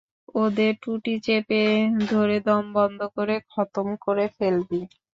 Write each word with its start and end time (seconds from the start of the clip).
ওদের 0.35 0.71
টুঁটি 0.83 1.13
চেপে 1.25 1.61
ধরে 2.05 2.37
দম 2.47 2.63
বন্ধ 2.77 2.99
করে 3.15 3.35
খতম 3.51 3.87
করে 4.05 4.25
ফেলবি। 4.37 4.81